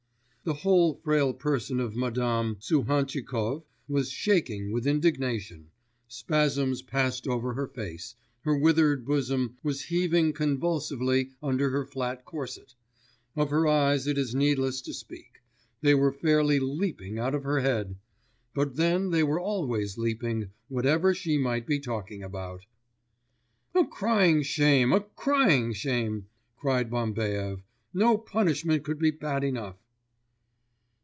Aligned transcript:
The 0.43 0.55
whole 0.55 0.95
frail 0.95 1.33
person 1.35 1.79
of 1.79 1.95
Madame 1.95 2.57
Suhantchikov 2.59 3.61
was 3.87 4.09
shaking 4.09 4.71
with 4.71 4.87
indignation, 4.87 5.69
spasms 6.07 6.81
passed 6.81 7.27
over 7.27 7.53
her 7.53 7.67
face, 7.67 8.15
her 8.43 8.57
withered 8.57 9.05
bosom 9.05 9.57
was 9.61 9.83
heaving 9.83 10.33
convulsively 10.33 11.29
under 11.43 11.69
her 11.69 11.85
flat 11.85 12.25
corset; 12.25 12.73
of 13.35 13.51
her 13.51 13.67
eyes 13.67 14.07
it 14.07 14.17
is 14.17 14.33
needless 14.33 14.81
to 14.81 14.95
speak, 14.95 15.43
they 15.81 15.93
were 15.93 16.11
fairly 16.11 16.59
leaping 16.59 17.19
out 17.19 17.35
of 17.35 17.43
her 17.43 17.59
head. 17.59 17.95
But 18.55 18.77
then 18.77 19.11
they 19.11 19.21
were 19.21 19.39
always 19.39 19.95
leaping, 19.99 20.49
whatever 20.69 21.13
she 21.13 21.37
might 21.37 21.67
be 21.67 21.79
talking 21.79 22.23
about. 22.23 22.65
'A 23.75 23.85
crying 23.85 24.41
shame, 24.41 24.91
a 24.91 25.01
crying 25.01 25.71
shame!' 25.73 26.25
cried 26.57 26.89
Bambaev. 26.89 27.61
'No 27.93 28.17
punishment 28.17 28.81
could 28.83 28.97
be 28.97 29.11
bad 29.11 29.43
enough! 29.43 29.75